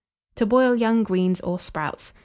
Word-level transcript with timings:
TO 0.33 0.47
BOIL 0.47 0.77
YOUNG 0.77 1.03
GREENS 1.03 1.41
OR 1.41 1.59
SPROUTS. 1.59 2.11